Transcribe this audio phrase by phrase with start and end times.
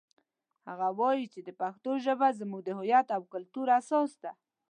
[0.69, 4.31] هغه وایي چې د پښتو ژبه زموږ د هویت او کلتور اساس ده